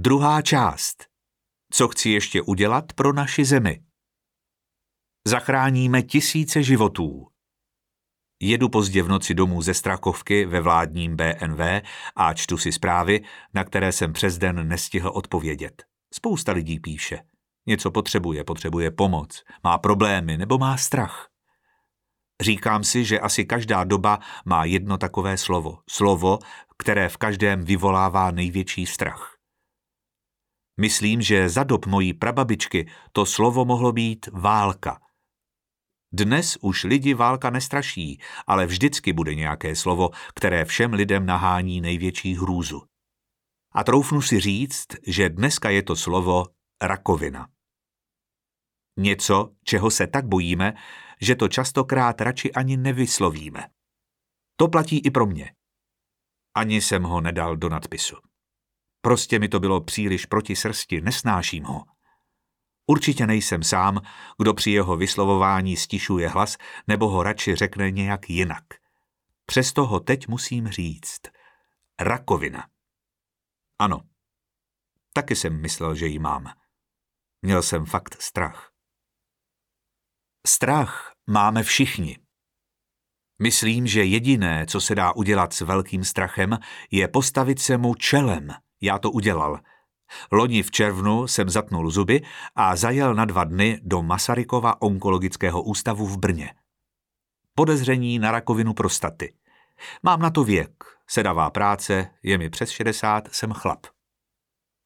[0.00, 1.04] Druhá část.
[1.72, 3.82] Co chci ještě udělat pro naši zemi?
[5.26, 7.26] Zachráníme tisíce životů.
[8.40, 11.60] Jedu pozdě v noci domů ze Strakovky ve vládním BNV
[12.16, 13.20] a čtu si zprávy,
[13.54, 15.84] na které jsem přes den nestihl odpovědět.
[16.14, 17.20] Spousta lidí píše.
[17.66, 21.28] Něco potřebuje, potřebuje pomoc, má problémy nebo má strach.
[22.42, 25.78] Říkám si, že asi každá doba má jedno takové slovo.
[25.90, 26.38] Slovo,
[26.78, 29.37] které v každém vyvolává největší strach.
[30.80, 35.00] Myslím, že za dob mojí prababičky to slovo mohlo být válka.
[36.12, 42.34] Dnes už lidi válka nestraší, ale vždycky bude nějaké slovo, které všem lidem nahání největší
[42.34, 42.82] hrůzu.
[43.72, 46.44] A troufnu si říct, že dneska je to slovo
[46.82, 47.48] rakovina.
[48.98, 50.74] Něco, čeho se tak bojíme,
[51.20, 53.68] že to častokrát radši ani nevyslovíme.
[54.56, 55.52] To platí i pro mě.
[56.56, 58.27] Ani jsem ho nedal do nadpisu.
[59.00, 61.84] Prostě mi to bylo příliš proti srsti, nesnáším ho.
[62.86, 64.00] Určitě nejsem sám,
[64.38, 68.64] kdo při jeho vyslovování stišuje hlas nebo ho radši řekne nějak jinak.
[69.46, 71.20] Přesto ho teď musím říct.
[72.00, 72.68] Rakovina.
[73.78, 74.00] Ano.
[75.12, 76.52] Taky jsem myslel, že ji mám.
[77.42, 78.70] Měl jsem fakt strach.
[80.46, 82.18] Strach máme všichni.
[83.42, 86.58] Myslím, že jediné, co se dá udělat s velkým strachem,
[86.90, 88.48] je postavit se mu čelem.
[88.80, 89.60] Já to udělal.
[90.32, 92.22] Loni v červnu jsem zatnul zuby
[92.54, 96.54] a zajel na dva dny do Masarykova onkologického ústavu v Brně.
[97.54, 99.34] Podezření na rakovinu prostaty.
[100.02, 103.86] Mám na to věk, sedavá práce, je mi přes 60, jsem chlap.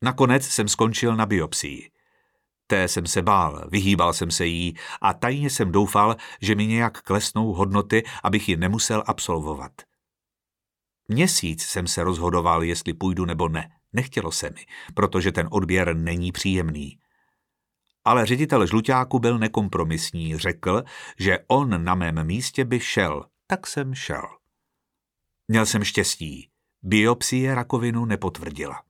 [0.03, 1.91] Nakonec jsem skončil na biopsii.
[2.67, 7.03] Té jsem se bál, vyhýbal jsem se jí a tajně jsem doufal, že mi nějak
[7.03, 9.73] klesnou hodnoty, abych ji nemusel absolvovat.
[11.09, 13.70] Měsíc jsem se rozhodoval, jestli půjdu nebo ne.
[13.93, 16.98] Nechtělo se mi, protože ten odběr není příjemný.
[18.05, 20.83] Ale ředitel žluťáku byl nekompromisní, řekl,
[21.19, 24.23] že on na mém místě by šel, tak jsem šel.
[25.48, 26.51] Měl jsem štěstí,
[26.83, 28.83] biopsie rakovinu nepotvrdila.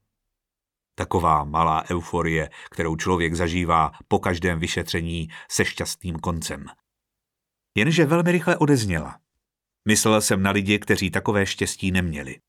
[0.95, 6.65] Taková malá euforie, kterou člověk zažívá po každém vyšetření se šťastným koncem.
[7.75, 9.19] Jenže velmi rychle odezněla.
[9.89, 12.41] Myslel jsem na lidi, kteří takové štěstí neměli.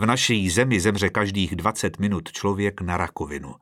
[0.00, 3.54] V naší zemi zemře každých 20 minut člověk na rakovinu.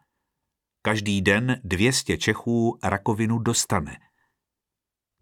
[0.83, 3.99] Každý den 200 Čechů rakovinu dostane.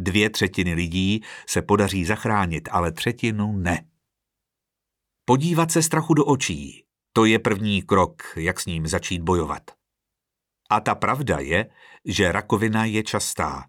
[0.01, 3.89] Dvě třetiny lidí se podaří zachránit, ale třetinu ne.
[5.25, 9.71] Podívat se strachu do očí, to je první krok, jak s ním začít bojovat.
[10.71, 11.71] A ta pravda je,
[12.05, 13.65] že rakovina je častá.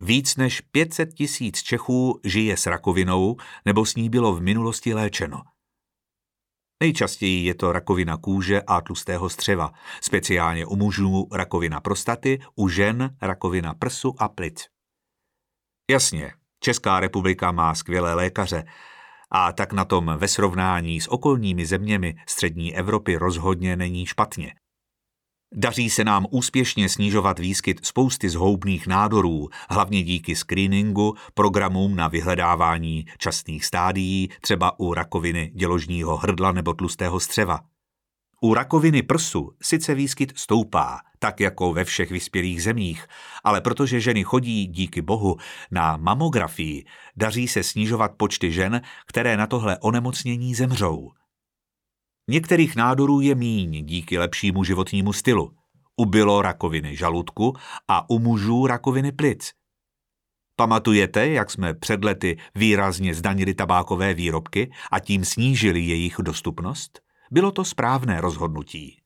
[0.00, 5.53] Víc než 500 tisíc Čechů žije s rakovinou nebo s ní bylo v minulosti léčeno.
[6.82, 13.16] Nejčastěji je to rakovina kůže a tlustého střeva, speciálně u mužů rakovina prostaty, u žen
[13.22, 14.66] rakovina prsu a plic.
[15.90, 18.64] Jasně, Česká republika má skvělé lékaře,
[19.30, 24.54] a tak na tom ve srovnání s okolními zeměmi střední Evropy rozhodně není špatně.
[25.56, 33.06] Daří se nám úspěšně snižovat výskyt spousty zhoubných nádorů, hlavně díky screeningu, programům na vyhledávání
[33.18, 37.60] častných stádií, třeba u rakoviny děložního hrdla nebo tlustého střeva.
[38.40, 43.06] U rakoviny prsu sice výskyt stoupá, tak jako ve všech vyspělých zemích,
[43.44, 45.36] ale protože ženy chodí díky bohu
[45.70, 46.84] na mamografii,
[47.16, 51.10] daří se snižovat počty žen, které na tohle onemocnění zemřou.
[52.28, 55.52] Některých nádorů je míň díky lepšímu životnímu stylu.
[55.96, 57.56] Ubylo rakoviny žaludku
[57.88, 59.52] a u mužů rakoviny plic.
[60.56, 67.00] Pamatujete, jak jsme před lety výrazně zdanili tabákové výrobky a tím snížili jejich dostupnost?
[67.30, 69.00] Bylo to správné rozhodnutí.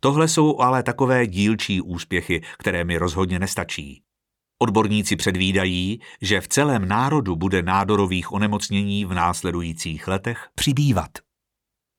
[0.00, 4.02] Tohle jsou ale takové dílčí úspěchy, které mi rozhodně nestačí.
[4.58, 11.25] Odborníci předvídají, že v celém národu bude nádorových onemocnění v následujících letech přibývat.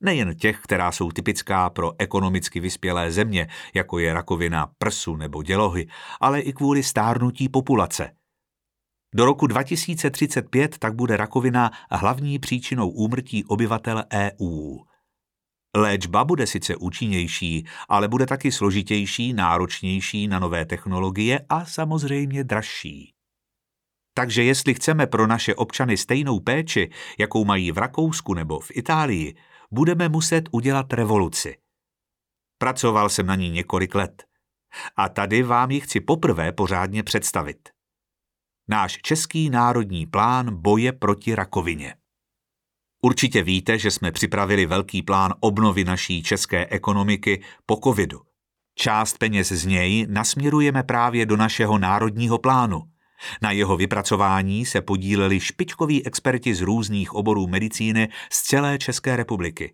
[0.02, 5.88] Nejen těch, která jsou typická pro ekonomicky vyspělé země, jako je rakovina prsu nebo dělohy,
[6.22, 8.12] ale i kvůli stárnutí populace.
[9.16, 14.78] Do roku 2035 tak bude rakovina hlavní příčinou úmrtí obyvatel EU.
[15.78, 23.14] Léčba bude sice účinnější, ale bude taky složitější, náročnější na nové technologie a samozřejmě dražší.
[24.14, 26.90] Takže jestli chceme pro naše občany stejnou péči,
[27.20, 29.36] jakou mají v Rakousku nebo v Itálii,
[29.72, 31.58] budeme muset udělat revoluci.
[32.58, 34.24] Pracoval jsem na ní několik let.
[34.96, 37.70] A tady vám ji chci poprvé pořádně představit.
[38.70, 41.96] Náš český národní plán boje proti rakovině.
[43.02, 48.22] Určitě víte, že jsme připravili velký plán obnovy naší české ekonomiky po covidu.
[48.76, 52.84] Část peněz z něj nasměrujeme právě do našeho národního plánu.
[53.42, 59.74] Na jeho vypracování se podíleli špičkoví experti z různých oborů medicíny z celé České republiky.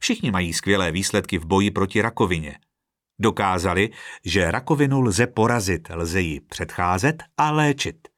[0.00, 2.58] Všichni mají skvělé výsledky v boji proti rakovině.
[3.20, 3.90] Dokázali,
[4.24, 8.08] že rakovinu lze porazit, lze ji předcházet a léčit.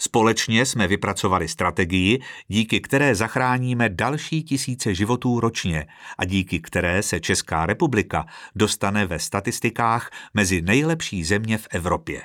[0.00, 5.86] Společně jsme vypracovali strategii, díky které zachráníme další tisíce životů ročně
[6.18, 12.22] a díky které se Česká republika dostane ve statistikách mezi nejlepší země v Evropě.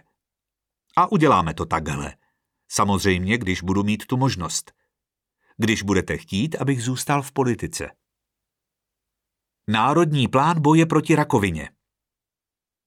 [0.97, 2.15] A uděláme to takhle.
[2.71, 4.71] Samozřejmě, když budu mít tu možnost.
[5.57, 7.91] Když budete chtít, abych zůstal v politice.
[9.67, 11.69] Národní plán boje proti rakovině.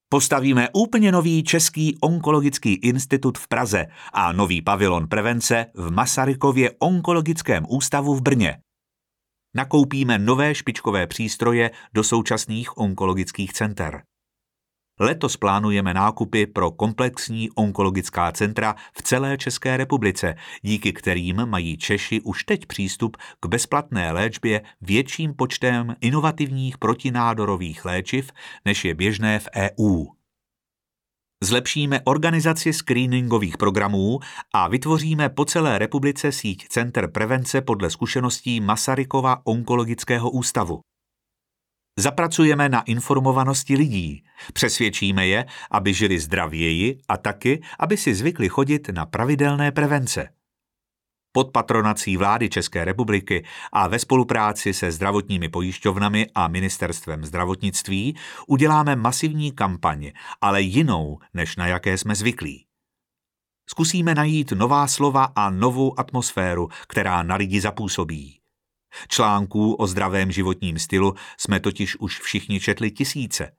[0.09, 7.65] Postavíme úplně nový Český onkologický institut v Praze a nový pavilon prevence v Masarykově onkologickém
[7.69, 8.59] ústavu v Brně.
[9.55, 14.03] Nakoupíme nové špičkové přístroje do současných onkologických center.
[15.01, 22.21] Letos plánujeme nákupy pro komplexní onkologická centra v celé České republice, díky kterým mají Češi
[22.21, 28.31] už teď přístup k bezplatné léčbě větším počtem inovativních protinádorových léčiv,
[28.65, 30.05] než je běžné v EU.
[31.43, 34.19] Zlepšíme organizaci screeningových programů
[34.55, 40.81] a vytvoříme po celé republice síť center prevence podle zkušeností Masarykova onkologického ústavu.
[41.99, 48.89] Zapracujeme na informovanosti lidí, přesvědčíme je, aby žili zdravěji a taky, aby si zvykli chodit
[48.89, 50.29] na pravidelné prevence.
[51.33, 58.17] Pod patronací vlády České republiky a ve spolupráci se zdravotními pojišťovnami a ministerstvem zdravotnictví
[58.47, 62.67] uděláme masivní kampaň, ale jinou, než na jaké jsme zvyklí.
[63.71, 68.44] Zkusíme najít nová slova a novou atmosféru, která na lidi zapůsobí.
[69.09, 73.53] Článků o zdravém životním stylu jsme totiž už všichni četli tisíce.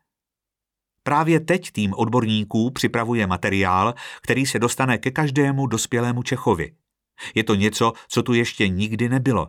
[1.03, 6.71] Právě teď tým odborníků připravuje materiál, který se dostane ke každému dospělému Čechovi.
[7.35, 9.47] Je to něco, co tu ještě nikdy nebylo.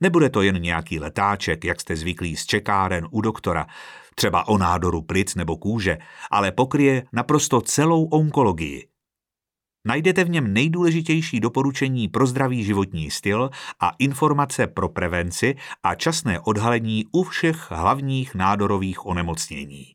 [0.00, 3.66] Nebude to jen nějaký letáček, jak jste zvyklí z čekáren u doktora,
[4.14, 5.98] třeba o nádoru plic nebo kůže,
[6.30, 8.88] ale pokryje naprosto celou onkologii.
[9.86, 13.50] Najdete v něm nejdůležitější doporučení pro zdravý životní styl
[13.80, 19.86] a informace pro prevenci a časné odhalení u všech hlavních nádorových onemocnění.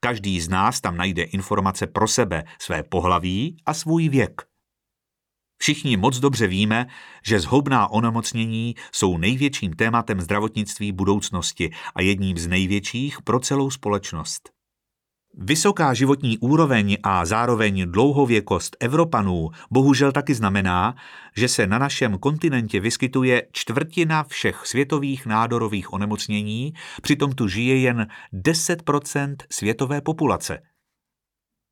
[0.00, 4.42] Každý z nás tam najde informace pro sebe, své pohlaví a svůj věk.
[5.58, 6.86] Všichni moc dobře víme,
[7.26, 14.61] že zhoubná onemocnění jsou největším tématem zdravotnictví budoucnosti a jedním z největších pro celou společnost.
[15.34, 20.94] Vysoká životní úroveň a zároveň dlouhověkost Evropanů bohužel taky znamená,
[21.36, 28.06] že se na našem kontinentě vyskytuje čtvrtina všech světových nádorových onemocnění, přitom tu žije jen
[28.46, 30.58] 10% světové populace.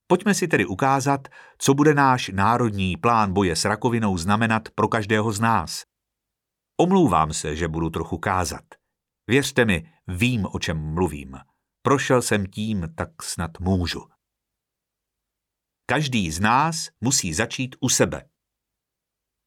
[0.07, 1.29] Pojďme si tedy ukázat,
[1.59, 5.85] co bude náš národní plán boje s rakovinou znamenat pro každého z nás.
[6.77, 8.65] Omlouvám se, že budu trochu kázat.
[9.29, 11.50] Věřte mi, vím, o čem mluvím.
[11.83, 14.09] Prošel jsem tím, tak snad můžu.
[15.87, 18.29] Každý z nás musí začít u sebe.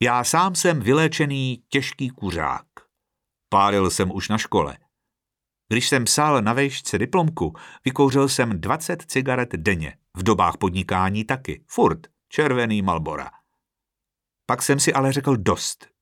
[0.02, 2.68] Já sám jsem vyléčený těžký kuřák.
[3.50, 4.78] Pálil jsem už na škole.
[5.70, 7.54] Když jsem psal na vejšce diplomku,
[7.86, 9.98] vykouřil jsem 20 cigaret denně.
[10.18, 11.64] V dobách podnikání taky.
[11.68, 12.08] Furt.
[12.30, 13.32] Červený Malbora.
[14.46, 15.93] Pak jsem si ale řekl dost.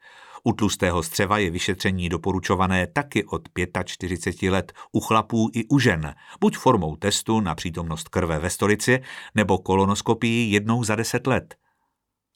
[0.47, 3.41] u tlustého střeva je vyšetření doporučované taky od
[3.85, 8.99] 45 let u chlapů i u žen, buď formou testu na přítomnost krve ve stolici
[9.35, 11.55] nebo kolonoskopii jednou za 10 let.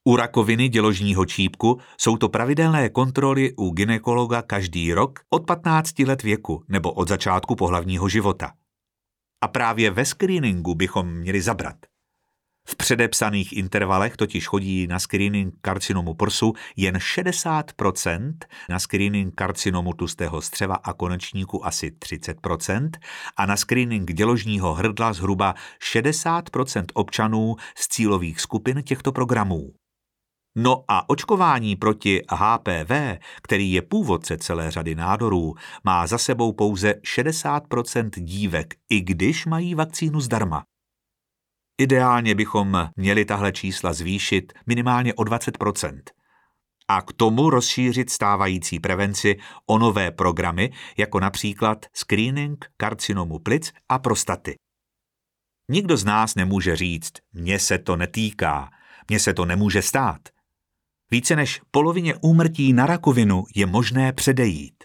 [0.08, 6.24] U rakoviny děložního čípku jsou to pravidelné kontroly u ginekologa každý rok od 15 let
[6.24, 8.54] věku nebo od začátku pohlavního života.
[9.42, 11.91] A právě ve screeningu bychom měli zabrat.
[12.68, 18.34] V předepsaných intervalech totiž chodí na screening karcinomu prsu jen 60%,
[18.70, 22.90] na screening karcinomu tlustého střeva a konečníku asi 30%
[23.38, 25.56] a na screening děložního hrdla zhruba
[25.94, 29.74] 60% občanů z cílových skupin těchto programů.
[30.56, 32.92] No a očkování proti HPV,
[33.42, 35.54] který je původce celé řady nádorů,
[35.84, 40.64] má za sebou pouze 60% dívek, i když mají vakcínu zdarma.
[41.82, 46.02] Ideálně bychom měli tahle čísla zvýšit minimálně o 20%
[46.88, 49.36] a k tomu rozšířit stávající prevenci
[49.66, 54.56] o nové programy, jako například screening karcinomu plic a prostaty.
[55.70, 58.70] Nikdo z nás nemůže říct, mně se to netýká,
[59.10, 60.22] mně se to nemůže stát.
[61.12, 64.81] Více než polovině úmrtí na rakovinu je možné předejít.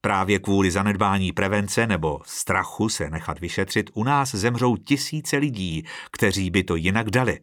[0.00, 6.50] Právě kvůli zanedbání prevence nebo strachu se nechat vyšetřit u nás zemřou tisíce lidí, kteří
[6.50, 7.40] by to jinak dali.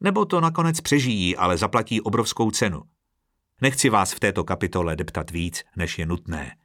[0.00, 2.82] Nebo to nakonec přežijí, ale zaplatí obrovskou cenu.
[3.60, 6.56] Nechci vás v této kapitole deptat víc, než je nutné.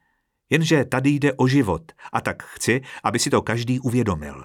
[0.50, 4.44] Jenže tady jde o život a tak chci, aby si to každý uvědomil.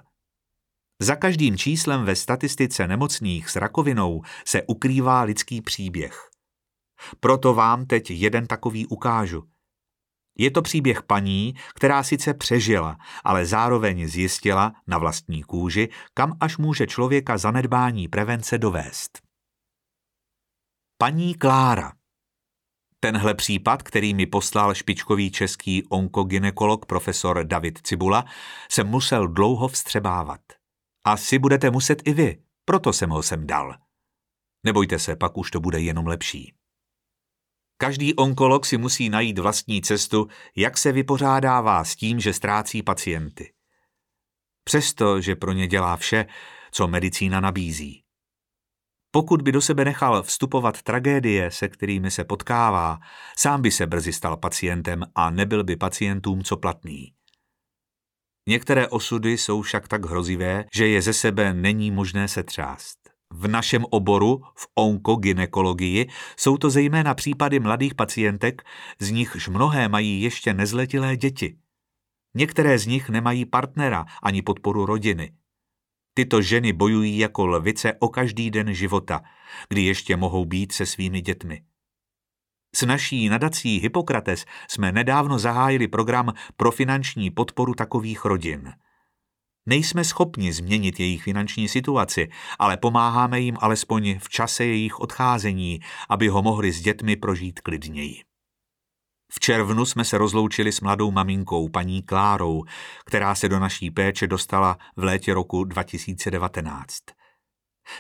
[1.00, 6.30] Za každým číslem ve statistice nemocných s rakovinou se ukrývá lidský příběh.
[7.20, 9.44] Proto vám teď jeden takový ukážu–
[10.38, 16.58] je to příběh paní, která sice přežila, ale zároveň zjistila na vlastní kůži, kam až
[16.58, 19.20] může člověka zanedbání prevence dovést.
[20.98, 21.92] Paní Klára
[23.04, 28.26] Tenhle případ, který mi poslal špičkový český onkogynekolog profesor David Cibula,
[28.72, 30.42] jsem musel dlouho vstřebávat.
[31.06, 33.76] Asi budete muset i vy, proto jsem ho sem dal.
[34.66, 36.54] Nebojte se, pak už to bude jenom lepší.
[37.82, 43.54] Každý onkolog si musí najít vlastní cestu, jak se vypořádává s tím, že ztrácí pacienty.
[44.64, 46.26] Přesto, že pro ně dělá vše,
[46.72, 48.04] co medicína nabízí.
[49.12, 53.00] Pokud by do sebe nechal vstupovat tragédie, se kterými se potkává,
[53.38, 57.14] sám by se brzy stal pacientem a nebyl by pacientům co platný.
[58.48, 63.01] Některé osudy jsou však tak hrozivé, že je ze sebe není možné setřást.
[63.32, 68.64] V našem oboru, v onkogynekologii, jsou to zejména případy mladých pacientek,
[69.00, 71.58] z nichž mnohé mají ještě nezletilé děti.
[72.34, 75.32] Některé z nich nemají partnera ani podporu rodiny.
[76.14, 79.22] Tyto ženy bojují jako lvice o každý den života,
[79.70, 81.64] kdy ještě mohou být se svými dětmi.
[82.76, 88.74] S naší nadací Hippokrates jsme nedávno zahájili program pro finanční podporu takových rodin–
[89.66, 96.28] Nejsme schopni změnit jejich finanční situaci, ale pomáháme jim alespoň v čase jejich odcházení, aby
[96.28, 98.24] ho mohli s dětmi prožít klidněji.
[99.34, 102.64] V červnu jsme se rozloučili s mladou maminkou, paní Klárou,
[103.06, 106.98] která se do naší péče dostala v létě roku 2019.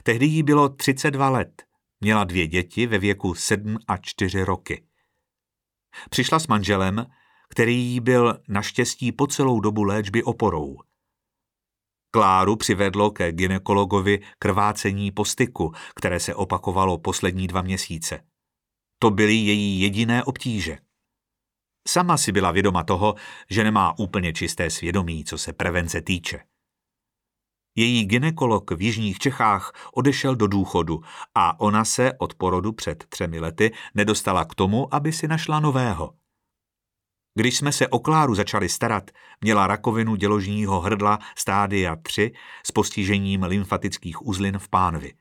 [0.03, 1.63] Tehdy jí bylo 32 let,
[1.99, 4.83] měla dvě děti ve věku 7 a 4 roky.
[6.09, 7.05] Přišla s manželem,
[7.49, 10.77] který jí byl naštěstí po celou dobu léčby oporou–
[12.13, 18.23] Kláru přivedlo ke ginekologovi krvácení po styku, které se opakovalo poslední dva měsíce.
[18.99, 20.77] To byly její jediné obtíže.
[21.87, 23.15] Sama si byla vědoma toho,
[23.49, 26.39] že nemá úplně čisté svědomí, co se prevence týče.
[27.75, 31.01] Její ginekolog v Jižních Čechách odešel do důchodu
[31.35, 36.20] a ona se od porodu před třemi lety nedostala k tomu, aby si našla nového.
[37.35, 39.11] Když jsme se o Kláru začali starat,
[39.41, 42.31] měla rakovinu děložního hrdla stádia 3
[42.65, 45.13] s postižením lymfatických uzlin v pánvi.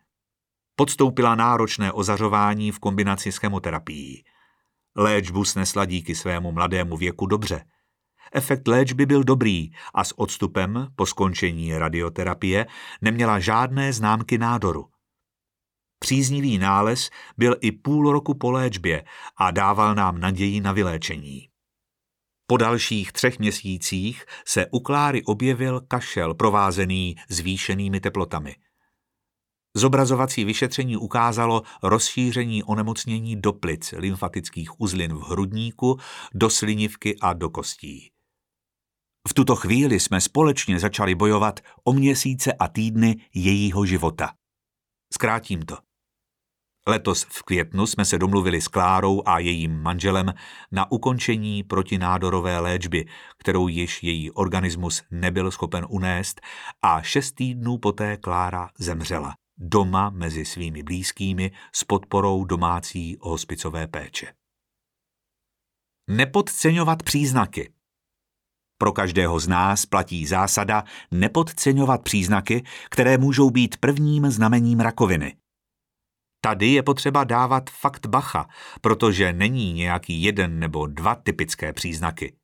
[0.76, 4.24] Podstoupila náročné ozařování v kombinaci s chemoterapií.
[4.96, 7.64] Léčbu snesla díky svému mladému věku dobře.
[8.32, 12.66] Efekt léčby byl dobrý a s odstupem po skončení radioterapie
[13.00, 14.88] neměla žádné známky nádoru.
[15.98, 19.04] Příznivý nález byl i půl roku po léčbě
[19.36, 21.50] a dával nám naději na vyléčení.
[22.50, 28.56] Po dalších třech měsících se u Kláry objevil kašel provázený zvýšenými teplotami.
[29.76, 35.98] Zobrazovací vyšetření ukázalo rozšíření onemocnění do plic, lymfatických uzlin v hrudníku,
[36.34, 38.10] do slinivky a do kostí.
[39.28, 44.32] V tuto chvíli jsme společně začali bojovat o měsíce a týdny jejího života.
[45.12, 45.89] Zkrátím to.
[46.88, 50.34] Letos v květnu jsme se domluvili s Klárou a jejím manželem
[50.72, 53.06] na ukončení protinádorové léčby,
[53.38, 56.40] kterou již její organismus nebyl schopen unést
[56.82, 64.32] a šest týdnů poté Klára zemřela doma mezi svými blízkými s podporou domácí hospicové péče.
[66.10, 67.72] Nepodceňovat příznaky.
[68.78, 75.36] Pro každého z nás platí zásada nepodceňovat příznaky, které můžou být prvním znamením rakoviny.
[76.40, 78.48] Tady je potřeba dávat fakt bacha,
[78.80, 82.36] protože není nějaký jeden nebo dva typické příznaky.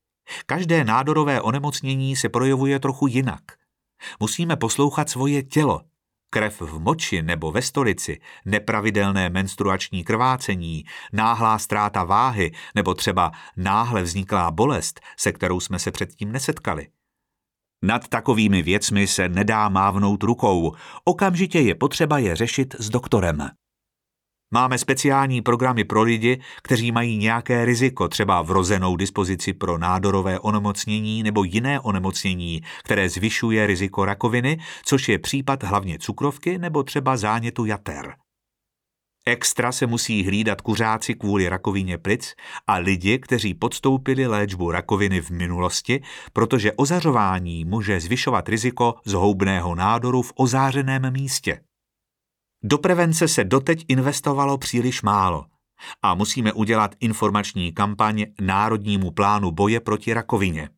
[0.47, 3.43] Každé nádorové onemocnění se projevuje trochu jinak.
[4.21, 5.81] Musíme poslouchat svoje tělo,
[6.31, 14.03] krev v moči nebo ve stolici, nepravidelné menstruační krvácení, náhlá ztráta váhy nebo třeba náhle
[14.03, 16.89] vzniklá bolest, se kterou jsme se předtím nesetkali.
[17.83, 20.75] Nad takovými věcmi se nedá mávnout rukou,
[21.05, 23.51] okamžitě je potřeba je řešit s doktorem.
[24.51, 31.23] Máme speciální programy pro lidi, kteří mají nějaké riziko, třeba vrozenou dispozici pro nádorové onemocnění
[31.23, 37.65] nebo jiné onemocnění, které zvyšuje riziko rakoviny, což je případ hlavně cukrovky nebo třeba zánětu
[37.65, 38.15] jater.
[39.29, 42.35] Extra se musí hlídat kuřáci kvůli rakovině plic
[42.67, 50.23] a lidi, kteří podstoupili léčbu rakoviny v minulosti, protože ozařování může zvyšovat riziko zhoubného nádoru
[50.23, 51.61] v ozářeném místě.
[52.69, 55.45] Do prevence se doteď investovalo příliš málo
[56.03, 60.69] a musíme udělat informační kampaň Národnímu plánu boje proti rakovině.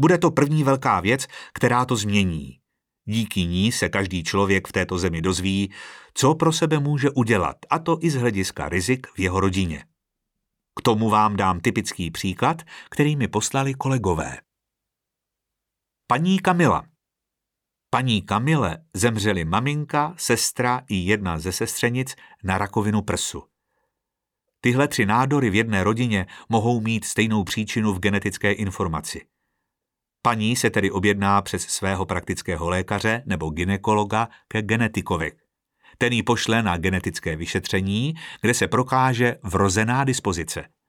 [0.00, 2.58] Bude to první velká věc, která to změní.
[3.04, 5.72] Díky ní se každý člověk v této zemi dozví,
[6.14, 9.84] co pro sebe může udělat, a to i z hlediska rizik v jeho rodině.
[10.78, 14.38] K tomu vám dám typický příklad, který mi poslali kolegové.
[16.06, 16.84] Paní Kamila
[17.92, 23.42] Paní Kamile zemřeli maminka, sestra i jedna ze sestřenic na rakovinu prsu.
[24.60, 29.26] Tyhle tři nádory v jedné rodině mohou mít stejnou příčinu v genetické informaci.
[30.22, 35.32] Paní se tedy objedná přes svého praktického lékaře nebo ginekologa ke genetikovi.
[35.98, 40.64] Ten ji pošle na genetické vyšetření, kde se prokáže vrozená dispozice–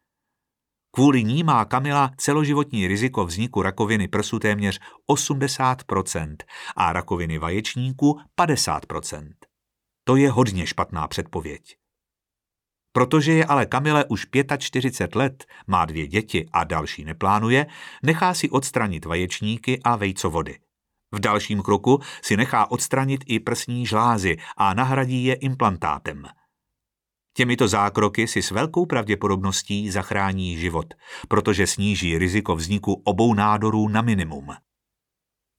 [0.94, 4.80] Kvůli ní má Kamila celoživotní riziko vzniku rakoviny prsu téměř
[5.12, 6.36] 80%
[6.76, 9.34] a rakoviny vaječníku 50%.
[10.04, 11.78] To je hodně špatná předpověď.
[12.94, 14.28] Protože je ale Kamile už
[14.58, 17.66] 45 let, má dvě děti a další neplánuje,
[18.04, 20.60] nechá si odstranit vaječníky a vejcovody.
[21.12, 26.24] V dalším kroku si nechá odstranit i prsní žlázy a nahradí je implantátem–
[27.34, 30.94] Těmito zákroky si s velkou pravděpodobností zachrání život,
[31.28, 34.48] protože sníží riziko vzniku obou nádorů na minimum.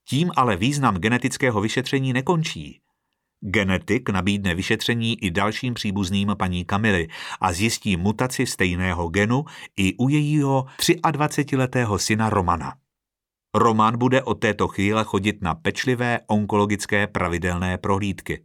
[0.09, 2.81] Tím ale význam genetického vyšetření nekončí.
[3.41, 7.09] Genetik nabídne vyšetření i dalším příbuzným paní Kamily
[7.41, 9.45] a zjistí mutaci stejného genu
[9.77, 12.75] i u jejího 23-letého syna Romana.
[13.55, 18.45] Roman bude od této chvíle chodit na pečlivé onkologické pravidelné prohlídky.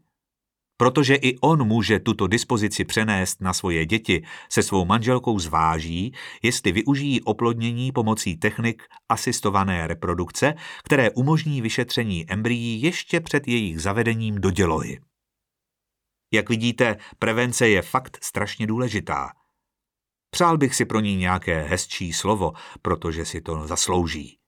[0.77, 6.13] Protože i on může tuto dispozici přenést na svoje děti, se svou manželkou zváží,
[6.43, 14.35] jestli využijí oplodnění pomocí technik asistované reprodukce, které umožní vyšetření embryí ještě před jejich zavedením
[14.35, 14.99] do dělohy.
[16.33, 19.29] Jak vidíte, prevence je fakt strašně důležitá.
[20.29, 24.39] Přál bych si pro ní nějaké hezčí slovo, protože si to zaslouží.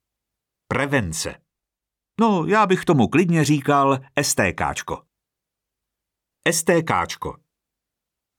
[0.68, 1.34] Prevence.
[2.20, 5.09] No, já bych tomu klidně říkal STKčko.
[6.48, 7.36] STKčko.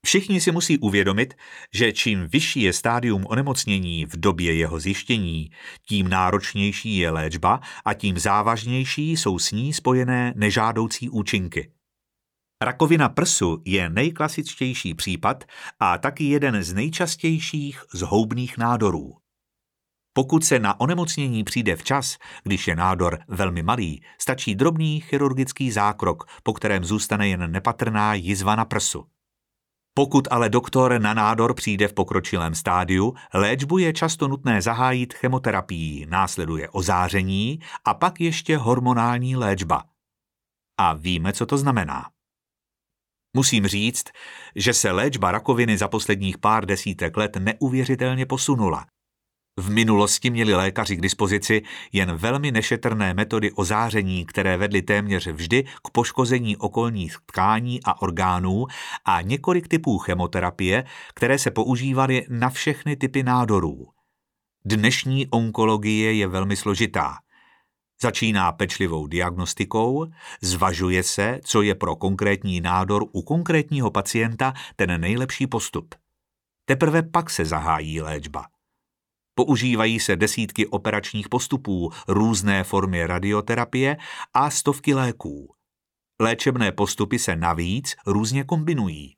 [0.06, 1.34] Všichni si musí uvědomit,
[1.74, 5.52] že čím vyšší je stádium onemocnění v době jeho zjištění,
[5.88, 11.72] tím náročnější je léčba a tím závažnější jsou s ní spojené nežádoucí účinky.
[12.62, 15.44] Rakovina prsu je nejklasičtější případ
[15.80, 19.21] a taky jeden z nejčastějších zhoubných nádorů.
[20.14, 26.24] Pokud se na onemocnění přijde včas, když je nádor velmi malý, stačí drobný chirurgický zákrok,
[26.44, 29.06] po kterém zůstane jen nepatrná jizva na prsu.
[29.94, 36.06] Pokud ale doktor na nádor přijde v pokročilém stádiu, léčbu je často nutné zahájit chemoterapií,
[36.10, 39.84] následuje ozáření a pak ještě hormonální léčba.
[40.80, 42.10] A víme, co to znamená.
[43.36, 44.04] Musím říct,
[44.56, 48.86] že se léčba rakoviny za posledních pár desítek let neuvěřitelně posunula.
[49.58, 51.62] V minulosti měli lékaři k dispozici
[51.92, 58.68] jen velmi nešetrné metody ozáření, které vedly téměř vždy k poškození okolních tkání a orgánů
[59.06, 60.84] a několik typů chemoterapie,
[61.14, 63.88] které se používaly na všechny typy nádorů.
[64.66, 67.18] Dnešní onkologie je velmi složitá.
[68.02, 70.06] Začíná pečlivou diagnostikou,
[70.42, 75.96] zvažuje se, co je pro konkrétní nádor u konkrétního pacienta ten nejlepší postup.
[76.66, 78.51] Teprve pak se zahájí léčba.
[79.36, 83.98] Používají se desítky operačních postupů, různé formy radioterapie
[84.34, 85.56] a stovky léků.
[86.22, 89.16] Léčebné postupy se navíc různě kombinují.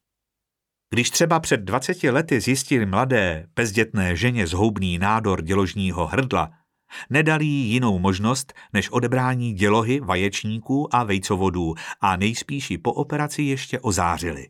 [0.94, 6.52] Když třeba před 20 lety zjistili mladé, bezdětné ženě zhoubný nádor děložního hrdla,
[7.10, 13.80] nedali jí jinou možnost než odebrání dělohy, vaječníků a vejcovodů a nejspíš po operaci ještě
[13.80, 14.50] ozářili.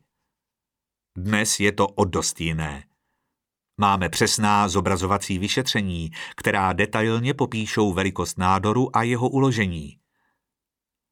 [1.17, 2.83] Dnes je to o dost jiné.
[3.77, 9.97] Máme přesná zobrazovací vyšetření, která detailně popíšou velikost nádoru a jeho uložení.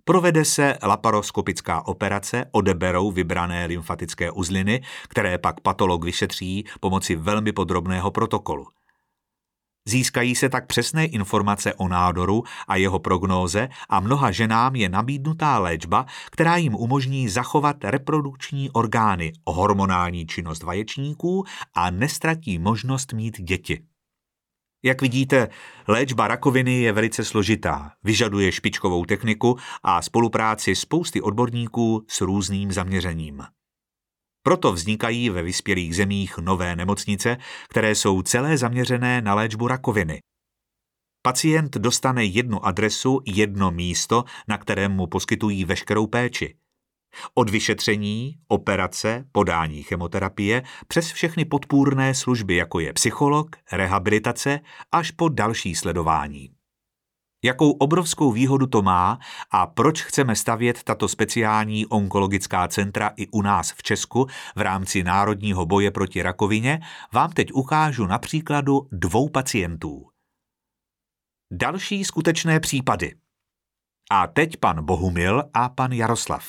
[0.04, 8.12] Provede se laparoskopická operace, odeberou vybrané lymfatické uzliny, které pak patolog vyšetří pomocí velmi podrobného
[8.12, 8.68] protokolu–
[9.86, 15.60] Získají se tak přesné informace o nádoru a jeho prognóze a mnoha ženám je nabídnutá
[15.60, 23.84] léčba, která jim umožní zachovat reprodukční orgány, hormonální činnost vaječníků a nestratí možnost mít děti.
[24.84, 25.48] Jak vidíte,
[25.88, 33.44] léčba rakoviny je velice složitá, vyžaduje špičkovou techniku a spolupráci spousty odborníků s různým zaměřením.
[34.44, 37.38] Proto vznikají ve vyspělých zemích nové nemocnice,
[37.70, 40.20] které jsou celé zaměřené na léčbu rakoviny.
[41.24, 46.56] Pacient dostane jednu adresu, jedno místo, na kterém mu poskytují veškerou péči.
[47.34, 54.60] Od vyšetření, operace, podání chemoterapie přes všechny podpůrné služby, jako je psycholog, rehabilitace,
[54.92, 56.61] až po další sledování.
[57.44, 59.20] Jakou obrovskou výhodu to má
[59.52, 65.04] a proč chceme stavět tato speciální onkologická centra i u nás v Česku v rámci
[65.04, 66.80] národního boje proti rakovině,
[67.14, 70.08] vám teď ukážu na příkladu dvou pacientů.
[71.52, 73.16] Další skutečné případy.
[74.12, 76.46] A teď pan Bohumil a pan Jaroslav.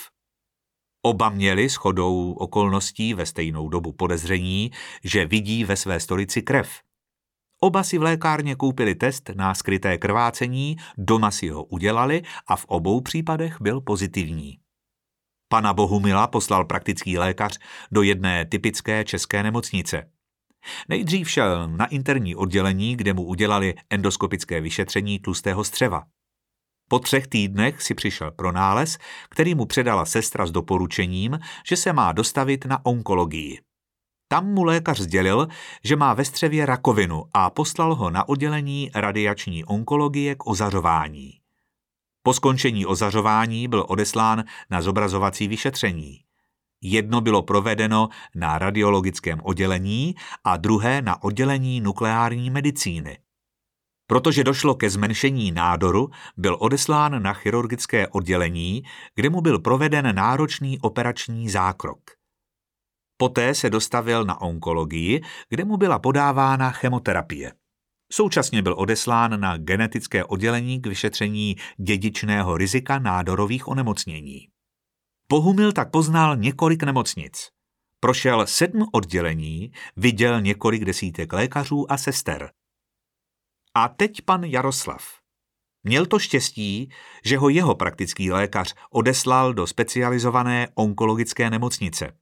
[1.03, 4.71] Oba měli shodou okolností ve stejnou dobu podezření,
[5.05, 6.71] že vidí ve své stolici krev–
[7.65, 12.65] Oba si v lékárně koupili test na skryté krvácení, doma si ho udělali a v
[12.65, 14.59] obou případech byl pozitivní.
[15.49, 17.59] Pana Bohumila poslal praktický lékař
[17.93, 20.11] do jedné typické české nemocnice.
[20.89, 26.03] Nejdřív šel na interní oddělení, kde mu udělali endoskopické vyšetření tlustého střeva.
[26.89, 28.99] Po třech týdnech si přišel pro nález,
[29.29, 33.61] který mu předala sestra s doporučením, že se má dostavit na onkologii.
[34.33, 35.49] Tam mu lékař sdělil,
[35.85, 41.33] že má ve střevě rakovinu a poslal ho na oddělení radiační onkologie k ozařování.
[42.23, 46.21] Po skončení ozařování byl odeslán na zobrazovací vyšetření.
[46.83, 50.15] Jedno bylo provedeno na radiologickém oddělení
[50.45, 53.19] a druhé na oddělení nukleární medicíny.
[54.07, 58.83] Protože došlo ke zmenšení nádoru, byl odeslán na chirurgické oddělení,
[59.15, 62.01] kde mu byl proveden náročný operační zákrok–
[63.23, 67.53] Poté se dostavil na onkologii, kde mu byla podávána chemoterapie.
[68.13, 74.49] Současně byl odeslán na genetické oddělení k vyšetření dědičného rizika nádorových onemocnění.
[75.29, 77.49] Pohumil tak poznal několik nemocnic.
[78.01, 82.51] Prošel sedm oddělení, viděl několik desítek lékařů a sester.
[83.75, 85.03] A teď pan Jaroslav.
[85.85, 86.91] Měl to štěstí,
[87.25, 92.13] že ho jeho praktický lékař odeslal do specializované onkologické nemocnice–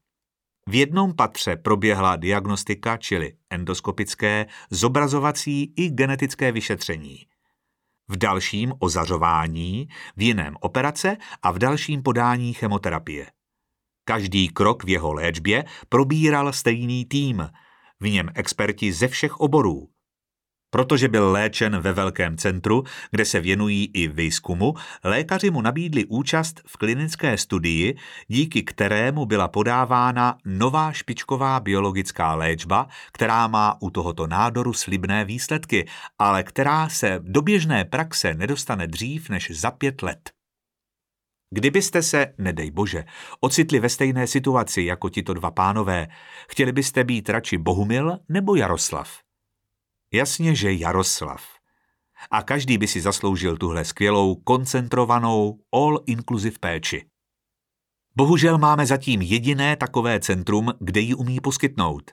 [0.68, 7.26] v jednom patře proběhla diagnostika, čili endoskopické, zobrazovací i genetické vyšetření.
[8.08, 13.26] V dalším ozařování, v jiném operace a v dalším podání chemoterapie.
[14.04, 17.48] Každý krok v jeho léčbě probíral stejný tým,
[18.00, 19.88] v něm experti ze všech oborů,
[20.70, 26.60] Protože byl léčen ve velkém centru, kde se věnují i výzkumu, lékaři mu nabídli účast
[26.66, 27.96] v klinické studii,
[28.28, 35.88] díky kterému byla podávána nová špičková biologická léčba, která má u tohoto nádoru slibné výsledky,
[36.18, 40.30] ale která se do běžné praxe nedostane dřív než za pět let.
[41.54, 43.04] Kdybyste se, nedej bože,
[43.40, 46.08] ocitli ve stejné situaci jako tito dva pánové,
[46.48, 49.29] chtěli byste být radši Bohumil nebo Jaroslav?
[50.12, 51.42] Jasně, že Jaroslav.
[52.30, 57.06] A každý by si zasloužil tuhle skvělou, koncentrovanou, all-inclusive péči.
[58.16, 62.10] Bohužel máme zatím jediné takové centrum, kde ji umí poskytnout.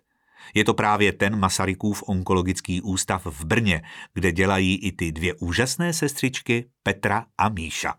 [0.53, 3.81] Je to právě ten Masarykův onkologický ústav v Brně,
[4.13, 7.93] kde dělají i ty dvě úžasné sestřičky Petra a Míša.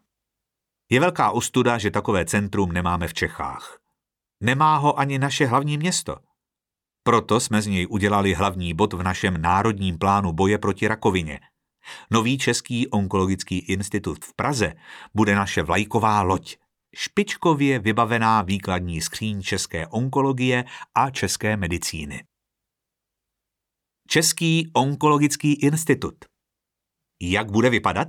[0.90, 3.78] Je velká ostuda, že takové centrum nemáme v Čechách.
[4.40, 6.16] Nemá ho ani naše hlavní město.
[7.08, 11.40] Proto jsme z něj udělali hlavní bod v našem národním plánu boje proti rakovině.
[12.10, 14.74] Nový Český onkologický institut v Praze
[15.14, 16.56] bude naše vlajková loď,
[16.96, 22.24] špičkově vybavená výkladní skříň české onkologie a české medicíny.
[24.08, 26.24] Český onkologický institut.
[27.22, 28.08] Jak bude vypadat?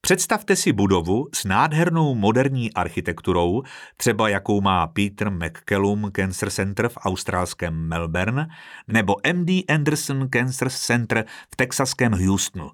[0.00, 3.62] Představte si budovu s nádhernou moderní architekturou,
[3.96, 8.48] třeba jakou má Peter McCallum Cancer Center v australském Melbourne
[8.88, 12.70] nebo MD Anderson Cancer Center v texaském Houstonu.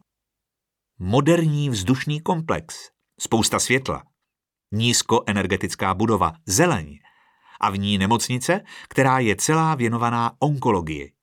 [0.99, 4.03] Moderní vzdušný komplex, spousta světla,
[4.73, 6.99] nízkoenergetická budova, zeleň
[7.61, 11.14] a v ní nemocnice, která je celá věnovaná onkologii.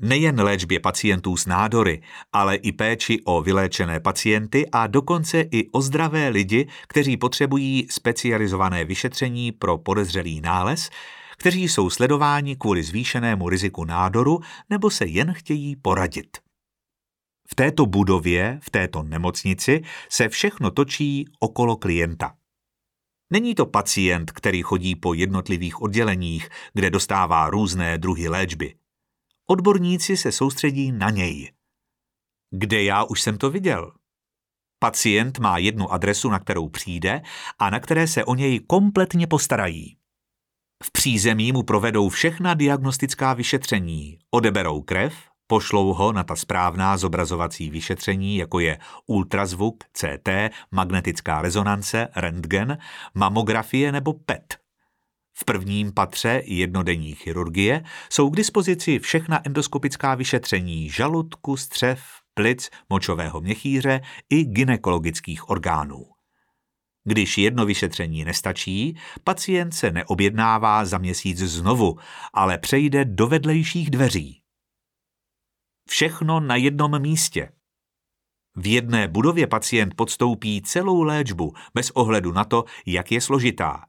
[0.00, 2.02] Nejen léčbě pacientů s nádory,
[2.32, 8.84] ale i péči o vyléčené pacienty a dokonce i o zdravé lidi, kteří potřebují specializované
[8.84, 10.90] vyšetření pro podezřelý nález,
[11.36, 16.38] kteří jsou sledováni kvůli zvýšenému riziku nádoru nebo se jen chtějí poradit.
[17.48, 22.34] V této budově, v této nemocnici se všechno točí okolo klienta.
[23.32, 28.74] Není to pacient, který chodí po jednotlivých odděleních, kde dostává různé druhy léčby.
[29.50, 31.52] Odborníci se soustředí na něj.
[32.50, 33.92] Kde já už jsem to viděl?
[34.78, 37.22] Pacient má jednu adresu, na kterou přijde
[37.58, 39.96] a na které se o něj kompletně postarají.
[40.84, 45.14] V přízemí mu provedou všechna diagnostická vyšetření, odeberou krev,
[45.46, 50.28] pošlou ho na ta správná zobrazovací vyšetření, jako je ultrazvuk, CT,
[50.70, 52.78] magnetická rezonance, rentgen,
[53.14, 54.58] mamografie nebo PET–
[55.34, 62.02] v prvním patře jednodenní chirurgie jsou k dispozici všechna endoskopická vyšetření žaludku, střev,
[62.34, 66.04] plic, močového měchýře i ginekologických orgánů.
[67.04, 71.98] Když jedno vyšetření nestačí, pacient se neobjednává za měsíc znovu,
[72.32, 74.40] ale přejde do vedlejších dveří.
[75.88, 77.52] Všechno na jednom místě.
[78.56, 83.84] V jedné budově pacient podstoupí celou léčbu bez ohledu na to, jak je složitá.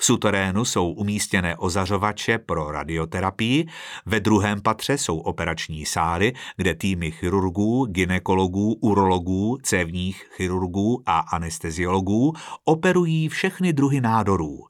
[0.00, 3.66] V suterénu jsou umístěné ozařovače pro radioterapii,
[4.06, 12.32] ve druhém patře jsou operační sály, kde týmy chirurgů, ginekologů, urologů, cévních chirurgů a anesteziologů
[12.64, 14.64] operují všechny druhy nádorů.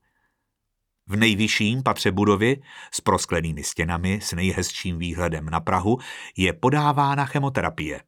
[1.06, 2.60] V nejvyšším patře budovy
[2.92, 5.98] s prosklenými stěnami s nejhezčím výhledem na Prahu
[6.36, 8.02] je podávána chemoterapie.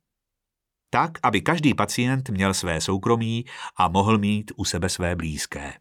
[0.90, 3.44] Tak, aby každý pacient měl své soukromí
[3.76, 5.72] a mohl mít u sebe své blízké.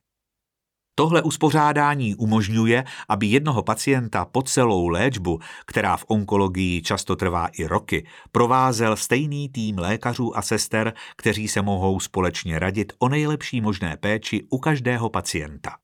[0.99, 7.65] Tohle uspořádání umožňuje, aby jednoho pacienta po celou léčbu, která v onkologii často trvá i
[7.65, 13.97] roky, provázel stejný tým lékařů a sester, kteří se mohou společně radit o nejlepší možné
[13.97, 15.75] péči u každého pacienta.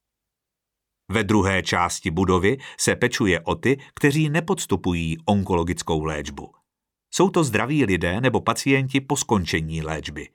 [1.11, 6.51] Ve druhé části budovy se pečuje o ty, kteří nepodstupují onkologickou léčbu.
[7.13, 10.27] Jsou to zdraví lidé nebo pacienti po skončení léčby.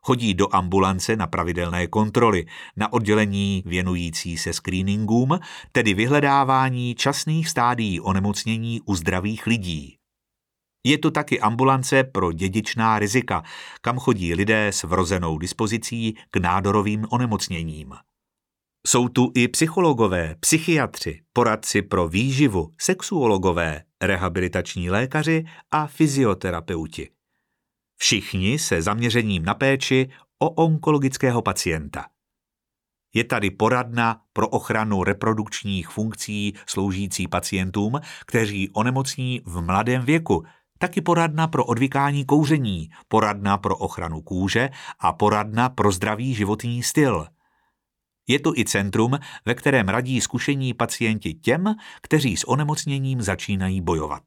[0.00, 5.38] Chodí do ambulance na pravidelné kontroly, na oddělení věnující se screeningům,
[5.72, 9.98] tedy vyhledávání časných stádií onemocnění u zdravých lidí.
[10.86, 13.42] Je tu taky ambulance pro dědičná rizika,
[13.80, 17.94] kam chodí lidé s vrozenou dispozicí k nádorovým onemocněním.
[18.86, 27.10] Jsou tu i psychologové, psychiatři, poradci pro výživu, sexuologové, rehabilitační lékaři a fyzioterapeuti.
[27.98, 32.06] Všichni se zaměřením na péči o onkologického pacienta.
[33.14, 40.44] Je tady poradna pro ochranu reprodukčních funkcí sloužící pacientům, kteří onemocní v mladém věku,
[40.78, 47.26] taky poradna pro odvykání kouření, poradna pro ochranu kůže a poradna pro zdravý životní styl.
[48.26, 54.22] Je to i centrum, ve kterém radí zkušení pacienti těm, kteří s onemocněním začínají bojovat.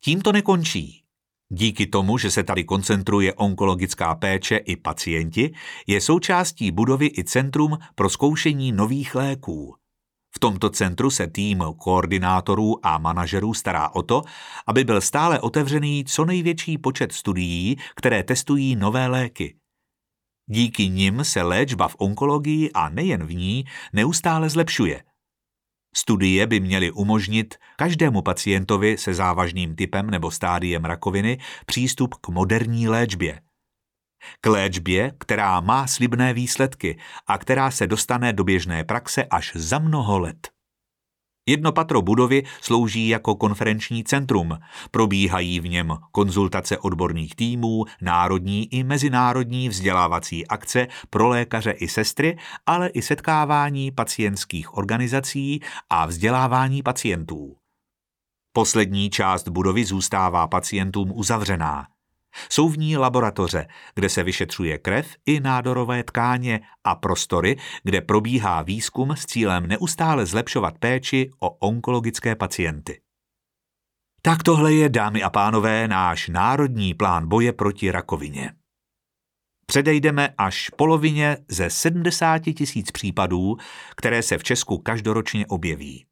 [0.00, 1.03] Tím to nekončí.
[1.48, 5.54] Díky tomu, že se tady koncentruje onkologická péče i pacienti,
[5.86, 9.74] je součástí budovy i centrum pro zkoušení nových léků.
[10.36, 14.22] V tomto centru se tým koordinátorů a manažerů stará o to,
[14.66, 19.56] aby byl stále otevřený co největší počet studií, které testují nové léky.
[20.46, 25.02] Díky nim se léčba v onkologii a nejen v ní neustále zlepšuje.
[25.96, 32.88] Studie by měly umožnit každému pacientovi se závažným typem nebo stádiem rakoviny přístup k moderní
[32.88, 33.40] léčbě.
[34.40, 39.78] K léčbě, která má slibné výsledky a která se dostane do běžné praxe až za
[39.78, 40.53] mnoho let.
[41.46, 44.58] Jedno patro budovy slouží jako konferenční centrum.
[44.90, 52.38] Probíhají v něm konzultace odborných týmů, národní i mezinárodní vzdělávací akce pro lékaře i sestry,
[52.66, 57.56] ale i setkávání pacientských organizací a vzdělávání pacientů.
[58.52, 61.93] Poslední část budovy zůstává pacientům uzavřená.
[62.50, 68.62] Jsou v ní laboratoře, kde se vyšetřuje krev i nádorové tkáně a prostory, kde probíhá
[68.62, 73.00] výzkum s cílem neustále zlepšovat péči o onkologické pacienty.
[74.22, 78.52] Tak tohle je, dámy a pánové, náš národní plán boje proti rakovině.
[79.66, 83.56] Předejdeme až polovině ze 70 tisíc případů,
[83.96, 86.06] které se v Česku každoročně objeví.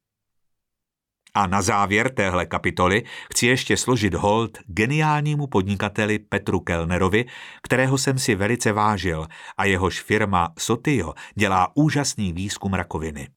[1.35, 7.25] A na závěr téhle kapitoly chci ještě složit hold geniálnímu podnikateli Petru Kellnerovi,
[7.61, 13.27] kterého jsem si velice vážil a jehož firma Sotio dělá úžasný výzkum rakoviny.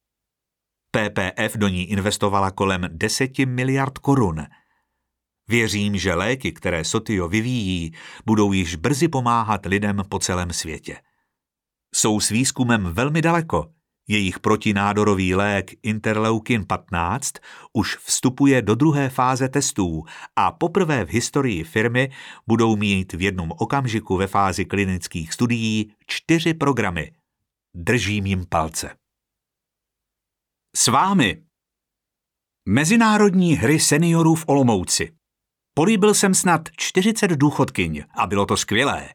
[0.90, 4.46] PPF do ní investovala kolem 10 miliard korun.
[5.48, 7.92] Věřím, že léky, které Sotio vyvíjí,
[8.26, 10.96] budou již brzy pomáhat lidem po celém světě.
[11.94, 13.75] Jsou s výzkumem velmi daleko
[14.08, 17.32] jejich protinádorový lék Interleukin 15
[17.72, 20.04] už vstupuje do druhé fáze testů
[20.36, 22.10] a poprvé v historii firmy
[22.46, 27.12] budou mít v jednom okamžiku ve fázi klinických studií čtyři programy.
[27.74, 28.96] Držím jim palce.
[30.76, 31.42] S vámi
[32.68, 35.12] Mezinárodní hry seniorů v Olomouci.
[35.74, 39.08] Políbil jsem snad 40 důchodkyň a bylo to skvělé.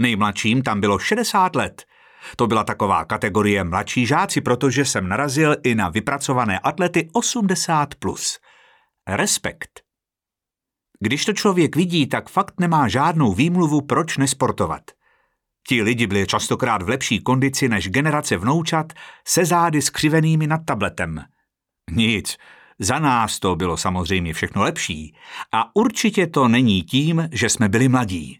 [0.00, 1.84] Nejmladším tam bylo 60 let–
[2.36, 7.86] to byla taková kategorie mladší žáci, protože jsem narazil i na vypracované atlety 80+.
[7.98, 8.38] Plus.
[9.08, 9.80] Respekt.
[11.00, 14.82] Když to člověk vidí, tak fakt nemá žádnou výmluvu, proč nesportovat.
[15.68, 18.92] Ti lidi byli častokrát v lepší kondici než generace vnoučat
[19.26, 21.24] se zády skřivenými nad tabletem.
[21.90, 22.36] Nic,
[22.78, 25.14] za nás to bylo samozřejmě všechno lepší
[25.52, 28.38] a určitě to není tím, že jsme byli mladí.